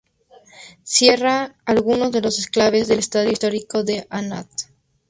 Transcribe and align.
Cierra 0.81 1.55
algunos 1.63 2.11
de 2.11 2.21
los 2.21 2.43
enclaves 2.43 2.87
del 2.87 2.97
estado 2.97 3.29
histórico 3.29 3.83
de 3.83 4.07
Anhalt. 4.09 4.49